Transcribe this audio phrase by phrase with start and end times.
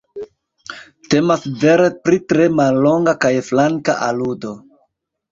[1.15, 4.55] Temas vere pri tre mallonga kaj flanka aludo.